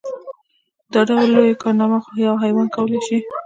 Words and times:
دا 0.93 1.01
ډول 1.09 1.25
لويه 1.35 1.55
کارنامه 1.63 1.99
خو 2.03 2.11
يو 2.27 2.33
حيوان 2.43 2.67
کولی 2.75 2.99
شي. 3.07 3.17